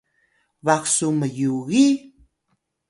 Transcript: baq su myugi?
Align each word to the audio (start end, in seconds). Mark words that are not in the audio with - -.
baq 0.65 0.83
su 0.95 1.07
myugi? 1.19 1.85